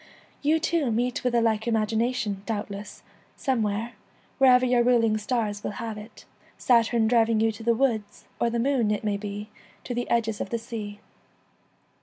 You 0.41 0.59
too 0.59 0.89
meet 0.89 1.23
with 1.23 1.35
a 1.35 1.41
like 1.41 1.67
imagination, 1.67 2.41
doubtless, 2.47 3.03
some 3.37 3.61
where, 3.61 3.93
wherever 4.39 4.65
your 4.65 4.81
ruling 4.81 5.19
stars 5.19 5.63
will 5.63 5.73
have 5.77 5.95
it, 5.95 6.25
Saturn 6.57 7.07
driving 7.07 7.39
you 7.39 7.51
to 7.51 7.61
the 7.61 7.75
woods, 7.75 8.25
or 8.39 8.49
the 8.49 8.57
Moon, 8.57 8.89
it 8.89 9.03
may 9.03 9.17
be, 9.17 9.51
to 9.83 9.93
the 9.93 10.09
edges 10.09 10.41
of 10.41 10.49
the 10.49 10.57
sea. 10.57 10.99